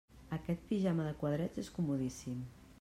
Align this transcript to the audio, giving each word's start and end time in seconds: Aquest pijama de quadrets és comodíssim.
Aquest 0.37 0.63
pijama 0.69 1.05
de 1.09 1.13
quadrets 1.21 1.63
és 1.67 1.71
comodíssim. 1.79 2.45